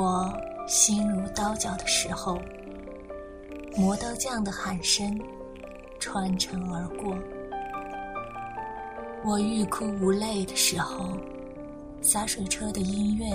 [0.00, 0.32] 我
[0.64, 2.38] 心如刀绞的时候，
[3.76, 5.20] 磨刀匠的喊声
[5.98, 7.16] 穿城而过；
[9.24, 11.18] 我欲哭无泪的时候，
[12.00, 13.26] 洒水车的音乐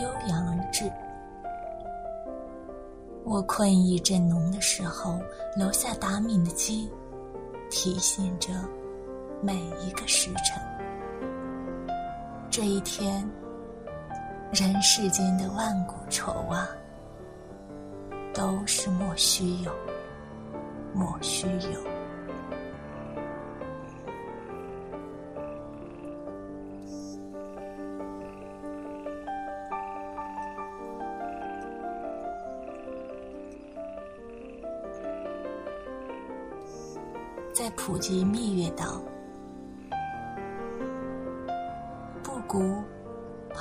[0.00, 0.86] 悠扬而至；
[3.24, 5.18] 我困意正浓的时候，
[5.56, 6.88] 楼下打鸣的鸡
[7.68, 8.52] 提醒着
[9.42, 10.62] 每一个时辰。
[12.48, 13.28] 这一天。
[14.52, 16.68] 人世间的万古愁啊，
[18.34, 19.72] 都是莫须有，
[20.92, 21.80] 莫须有。
[37.52, 39.00] 在普吉蜜月岛，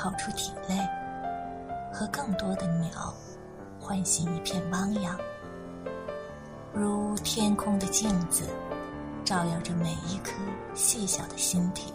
[0.02, 0.80] 跑出体内，
[1.92, 3.14] 和更多的鸟，
[3.78, 5.20] 唤醒一片汪洋，
[6.72, 8.46] 如天空的镜子，
[9.26, 10.32] 照耀着每一颗
[10.74, 11.94] 细小的星体。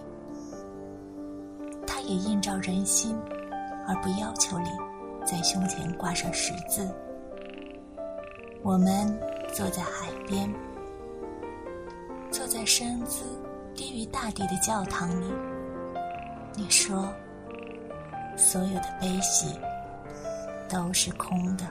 [1.86, 3.18] 它也映照人心，
[3.88, 4.68] 而不要求你
[5.24, 6.86] 在胸前挂上十字。
[8.62, 9.18] 我们
[9.54, 10.52] 坐在海边，
[12.30, 13.24] 坐在身姿
[13.74, 15.32] 低于大地的教堂里，
[16.54, 17.10] 你说。
[18.54, 19.58] 所有的悲喜
[20.70, 21.64] 都是空的。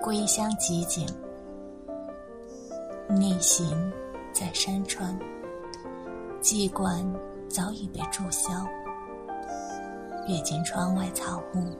[0.00, 1.06] 归乡即景，
[3.10, 3.92] 逆行
[4.32, 5.14] 在山川，
[6.40, 7.04] 机关
[7.50, 8.66] 早已被注销。
[10.26, 11.70] 跃进窗外草木。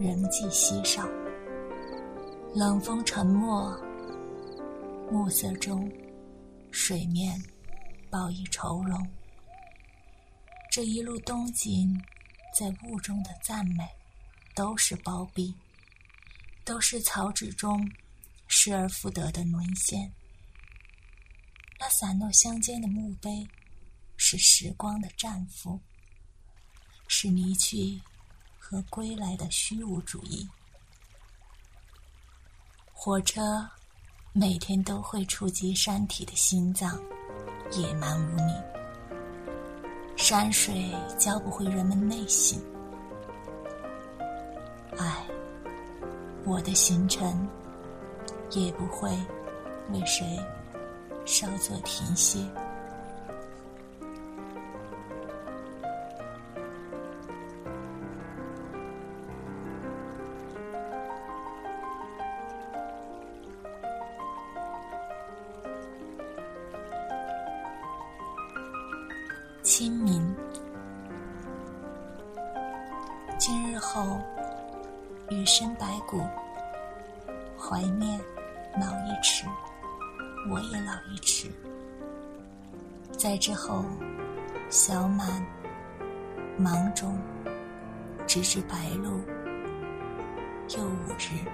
[0.00, 1.06] 人迹稀少，
[2.54, 3.78] 冷风沉默，
[5.12, 5.92] 暮色中，
[6.70, 7.38] 水面
[8.08, 9.06] 报以愁容。
[10.70, 12.02] 这一路冬景，
[12.58, 13.86] 在雾中的赞美，
[14.54, 15.54] 都是包庇，
[16.64, 17.86] 都是草纸中
[18.48, 20.10] 失而复得的沦陷。
[21.78, 23.46] 那散落乡间的墓碑，
[24.16, 25.78] 是时光的战俘，
[27.06, 28.00] 是离去。
[28.70, 30.48] 和归来的虚无主义。
[32.92, 33.68] 火车
[34.32, 36.96] 每天都会触及山体的心脏，
[37.72, 38.62] 野蛮无名。
[40.16, 42.62] 山水教不会人们内省。
[44.96, 45.26] 唉，
[46.44, 47.48] 我的行程
[48.52, 49.10] 也不会
[49.92, 50.38] 为谁
[51.26, 52.38] 稍作停歇。
[78.78, 79.44] 老一尺，
[80.48, 81.50] 我也老一尺。
[83.18, 83.84] 在之后，
[84.68, 85.44] 小满
[86.56, 87.18] 芒种，
[88.26, 89.20] 直至白露，
[90.76, 91.44] 又五日，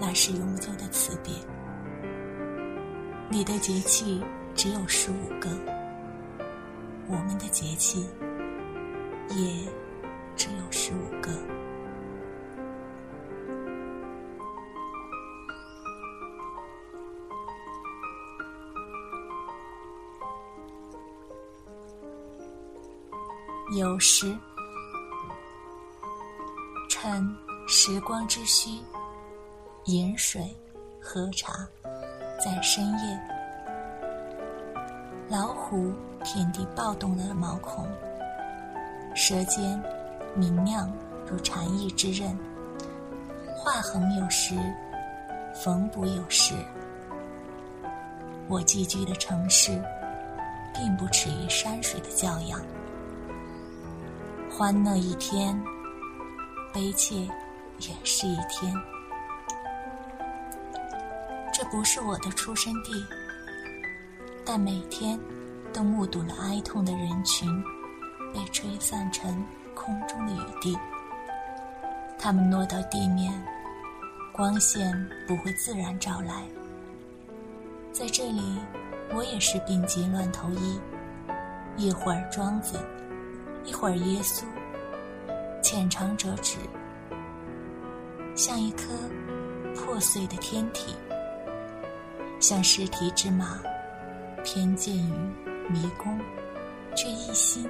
[0.00, 1.32] 那是永久的辞别。
[3.28, 4.24] 你的节气
[4.54, 5.50] 只有十五个。
[7.06, 8.08] 我们的节气
[9.28, 9.68] 也
[10.36, 11.59] 只有十五个。
[23.72, 24.36] 有时，
[26.88, 27.24] 趁
[27.68, 28.80] 时光之虚，
[29.84, 30.54] 饮水、
[31.00, 31.66] 喝茶，
[32.44, 33.20] 在深夜，
[35.28, 35.92] 老虎。
[36.22, 37.88] 舔地暴动的毛孔，
[39.14, 39.82] 舌尖
[40.34, 40.92] 明亮
[41.26, 42.38] 如禅意之刃，
[43.56, 44.54] 划横有时，
[45.54, 46.52] 缝补有时。
[48.48, 49.82] 我寄居的城市，
[50.74, 52.60] 并不耻于山水的教养。
[54.50, 55.58] 欢乐一天，
[56.72, 57.16] 悲切
[57.78, 58.74] 也是一天。
[61.52, 62.92] 这不是我的出生地，
[64.44, 65.18] 但每天。
[65.72, 67.48] 都目睹了哀痛的人群
[68.34, 70.76] 被吹散成空中的雨滴，
[72.18, 73.32] 它们落到地面，
[74.32, 74.92] 光线
[75.28, 76.42] 不会自然照来。
[77.92, 78.58] 在这里，
[79.14, 80.80] 我也是病急乱投医，
[81.76, 82.76] 一会儿庄子，
[83.70, 84.42] 一会儿耶稣，
[85.62, 86.56] 浅尝辄止，
[88.34, 88.88] 像一颗
[89.76, 90.92] 破碎的天体，
[92.40, 93.60] 像尸体之马，
[94.42, 95.12] 偏见于
[95.68, 96.18] 迷宫，
[96.96, 97.64] 却一心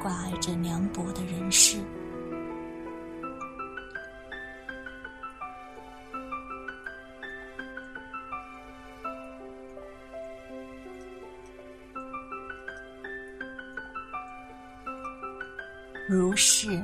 [0.00, 1.76] 挂碍着凉薄的人世。
[16.10, 16.82] 如是，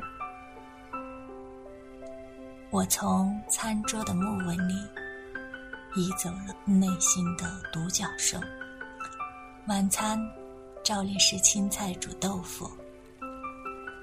[2.68, 4.74] 我从餐桌的木纹里
[5.96, 8.38] 移走了内心的独角兽。
[9.66, 10.20] 晚餐
[10.84, 12.70] 照例是青菜煮豆腐，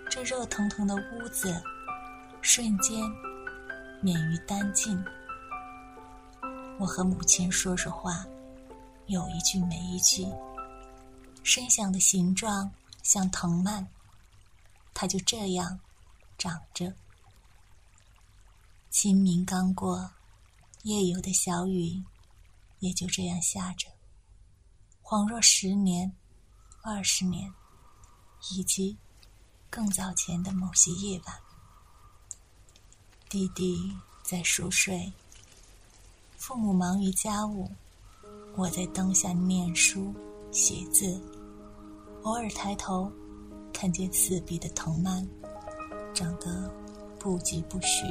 [0.09, 1.53] 这热腾腾的屋子
[2.41, 3.07] 瞬间
[4.01, 4.99] 免于单静。
[6.79, 8.25] 我和母亲说说话，
[9.05, 10.25] 有一句没一句，
[11.43, 12.67] 声响的形状
[13.03, 13.87] 像藤蔓。
[14.93, 15.79] 它就这样
[16.37, 16.93] 长着。
[18.89, 20.11] 清明刚过，
[20.83, 22.03] 夜游的小雨
[22.79, 23.87] 也就这样下着，
[25.01, 26.11] 恍若十年、
[26.81, 27.53] 二十年，
[28.51, 28.97] 以及
[29.69, 31.39] 更早前的某些夜晚。
[33.29, 35.13] 弟弟在熟睡，
[36.37, 37.71] 父母忙于家务，
[38.55, 40.13] 我在灯下念书
[40.51, 41.21] 写字，
[42.23, 43.09] 偶尔抬头。
[43.81, 45.27] 看见四壁的藤蔓
[46.13, 46.71] 长得
[47.17, 48.05] 不疾不徐，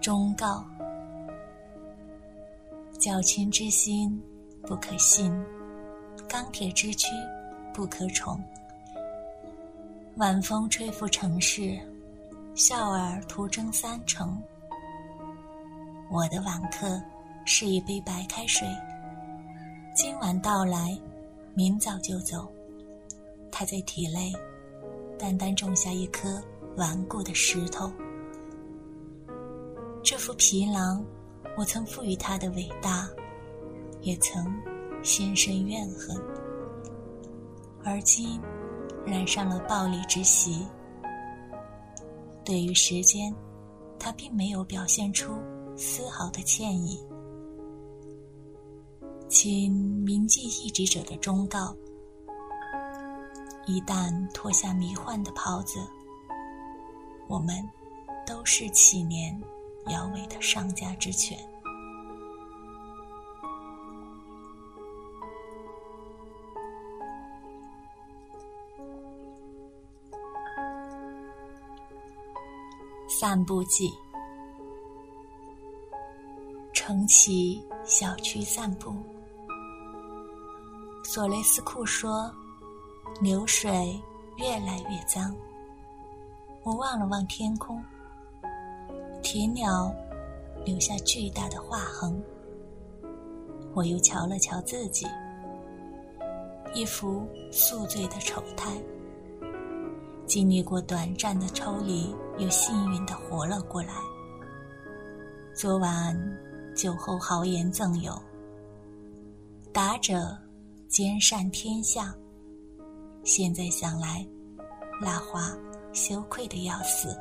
[0.00, 0.64] 忠告：
[3.00, 4.22] 矫情之心
[4.62, 5.28] 不可信，
[6.28, 7.08] 钢铁之躯
[7.74, 8.40] 不可宠。
[10.18, 11.76] 晚风吹拂城市。
[12.54, 14.40] 笑而徒增三成。
[16.10, 17.00] 我的晚课
[17.46, 18.68] 是一杯白开水。
[19.94, 20.98] 今晚到来，
[21.54, 22.46] 明早就走。
[23.50, 24.32] 他在体内
[25.18, 26.42] 单单种下一颗
[26.76, 27.90] 顽固的石头。
[30.02, 31.02] 这副皮囊，
[31.56, 33.08] 我曾赋予他的伟大，
[34.02, 34.44] 也曾
[35.02, 36.14] 心生怨恨，
[37.82, 38.38] 而今
[39.06, 40.66] 染上了暴力之习。
[42.44, 43.34] 对于时间，
[43.98, 45.34] 他并没有表现出
[45.76, 46.98] 丝毫的歉意。
[49.28, 49.72] 请
[50.04, 51.74] 铭记意志者的忠告：
[53.66, 55.78] 一旦脱下迷幻的袍子，
[57.28, 57.56] 我们
[58.26, 59.40] 都是祈年
[59.86, 61.38] 摇尾的上家之犬。
[73.22, 73.94] 散步记。
[76.72, 78.92] 城起小区散步。
[81.04, 82.28] 索雷斯库说
[83.22, 83.96] ：“流水
[84.38, 85.32] 越来越脏。”
[86.66, 87.80] 我望了望天空，
[89.22, 89.94] 铁鸟
[90.64, 92.20] 留下巨大的划痕。
[93.72, 95.06] 我又瞧了瞧自己，
[96.74, 98.72] 一副宿醉的丑态。
[100.26, 103.94] 经历过短暂的抽离，又幸运的活了过来。
[105.54, 106.18] 昨晚
[106.74, 108.20] 酒后豪言赠友，
[109.72, 110.36] 达者
[110.88, 112.12] 兼善天下。
[113.22, 114.26] 现在想来，
[115.00, 115.56] 那话
[115.92, 117.16] 羞愧的要死。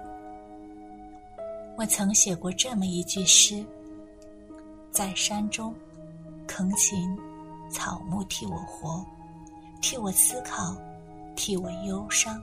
[1.77, 3.63] 我曾写过这么一句诗：
[4.89, 5.75] 在山中，
[6.47, 7.15] 恳请
[7.69, 9.05] 草木替我活，
[9.83, 10.75] 替我思考，
[11.35, 12.41] 替我忧伤。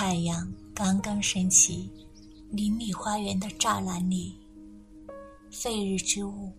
[0.00, 1.90] 太阳刚刚升起，
[2.52, 4.38] 邻里花园的栅栏里，
[5.50, 6.56] 废日之物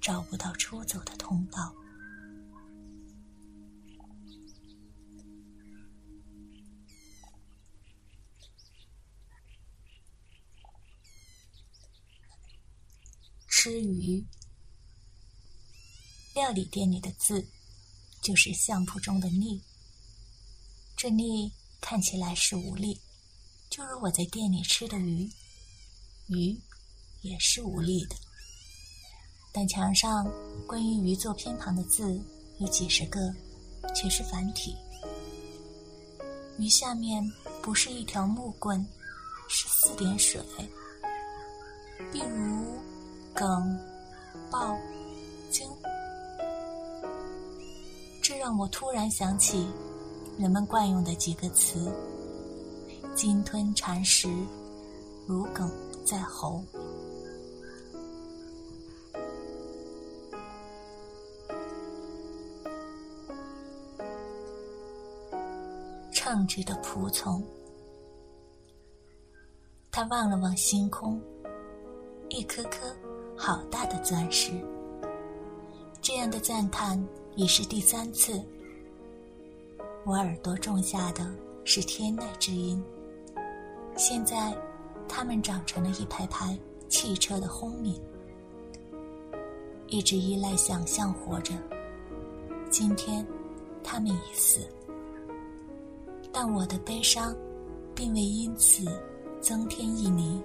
[0.00, 1.74] 找不到出走的通道。
[13.50, 14.24] 吃鱼，
[16.34, 17.46] 料理店里的字，
[18.22, 19.62] 就是相扑中的力。
[20.96, 21.52] 这力。
[21.80, 23.00] 看起来是无力，
[23.70, 25.30] 就如我在店里吃的鱼，
[26.26, 26.58] 鱼
[27.22, 28.16] 也是无力的。
[29.52, 30.30] 但墙上
[30.66, 32.20] 关于鱼座偏旁的字
[32.58, 33.34] 有几十个，
[33.94, 34.76] 却是繁体。
[36.58, 37.22] 鱼下面
[37.62, 38.84] 不是一条木棍，
[39.48, 40.40] 是四点水。
[42.12, 42.78] 比如
[43.32, 43.78] 梗、
[44.50, 44.76] 鲍、
[45.50, 45.66] 鲸，
[48.22, 49.66] 这让我突然想起。
[50.38, 51.90] 人们惯用的几个词：
[53.14, 54.28] 鲸吞蚕食、
[55.26, 55.70] 如鲠
[56.04, 56.62] 在喉。
[66.12, 67.42] 称职的仆从，
[69.90, 71.18] 他望了望星空，
[72.28, 72.94] 一颗颗
[73.36, 74.52] 好大的钻石。
[76.02, 77.02] 这样的赞叹
[77.36, 78.40] 已是第三次
[80.06, 81.28] 我耳朵种下的
[81.64, 82.80] 是天籁之音，
[83.96, 84.56] 现在，
[85.08, 86.56] 它们长成了一排排
[86.88, 88.00] 汽车的轰鸣。
[89.88, 91.54] 一直依赖想象活着，
[92.70, 93.26] 今天，
[93.82, 94.60] 他们已死。
[96.30, 97.34] 但我的悲伤，
[97.92, 98.84] 并未因此
[99.40, 100.40] 增添一厘。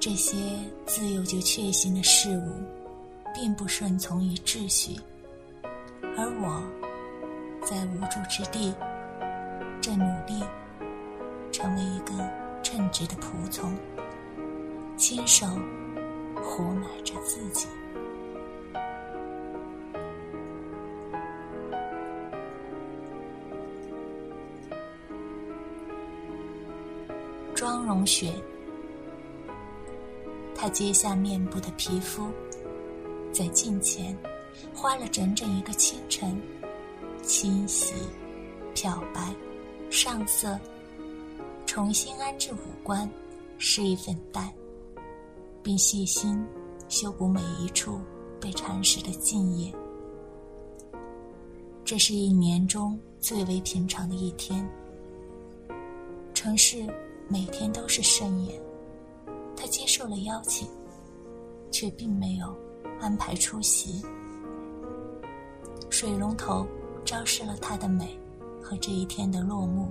[0.00, 0.36] 这些
[0.84, 2.50] 自幼就确信的事物，
[3.32, 5.00] 并不顺从于秩序，
[6.18, 6.60] 而我，
[7.70, 8.74] 在无助之地，
[9.80, 10.42] 正努力
[11.52, 12.12] 成为一个
[12.64, 13.72] 称职的仆从，
[14.96, 15.46] 亲手
[16.34, 17.68] 活埋着自己。
[27.54, 28.32] 妆容学，
[30.56, 32.32] 他揭下面部的皮肤，
[33.30, 34.18] 在镜前
[34.74, 36.36] 花了整整一个清晨，
[37.22, 37.94] 清洗、
[38.74, 39.34] 漂白、
[39.90, 40.58] 上色，
[41.66, 43.08] 重新安置五官，
[43.58, 44.52] 施以粉黛，
[45.62, 46.44] 并细心
[46.88, 48.00] 修补每一处
[48.40, 49.72] 被蚕食的茎叶。
[51.84, 54.68] 这是一年中最为平常的一天。
[56.34, 56.84] 城市。
[57.32, 58.60] 每天都是盛宴，
[59.56, 60.66] 他接受了邀请，
[61.70, 62.52] 却并没有
[63.00, 64.04] 安排出席。
[65.90, 66.66] 水龙头
[67.10, 68.16] 昭示了他的美
[68.62, 69.90] 和这一天的落幕。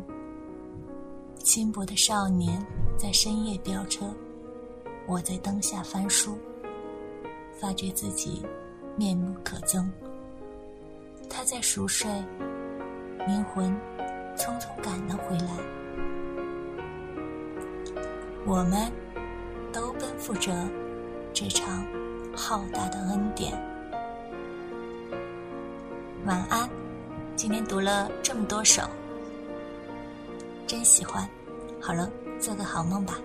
[1.39, 2.65] 轻薄的少年
[2.97, 4.05] 在深夜飙车，
[5.05, 6.37] 我在灯下翻书，
[7.59, 8.41] 发觉自己
[8.95, 9.85] 面目可憎。
[11.29, 12.09] 他在熟睡，
[13.27, 13.69] 灵魂
[14.37, 15.57] 匆匆赶了回来。
[18.45, 18.89] 我们
[19.73, 20.53] 都奔赴着
[21.33, 21.85] 这场
[22.33, 23.51] 浩大的恩典。
[26.25, 26.69] 晚安，
[27.41, 28.81] 今天读了这么多首，
[30.67, 31.25] 真喜欢。
[31.79, 33.17] 好了，做个好梦吧。